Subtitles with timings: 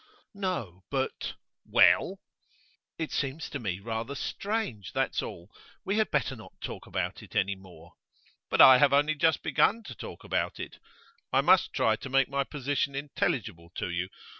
[0.33, 1.33] 'No, but'
[1.67, 2.17] 'Well?'
[2.97, 5.51] 'It seems to me rather strange, that's all.
[5.85, 7.93] We had better not talk about it any more.'
[8.49, 10.79] 'But I have only just begun to talk about it;
[11.31, 14.09] I must try to make my position intelligible to you.